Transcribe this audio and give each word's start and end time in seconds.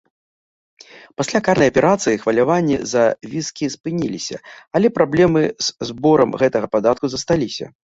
Пасля 1.19 1.39
карнай 1.47 1.69
аперацыі 1.71 2.21
хваляванні 2.23 2.77
з-за 2.79 3.03
віскі 3.35 3.71
спыніліся, 3.75 4.37
але 4.81 4.87
праблемы 4.97 5.41
з 5.69 5.91
зборам 5.93 6.29
гэтага 6.45 6.67
падатку 6.75 7.05
засталіся. 7.17 7.73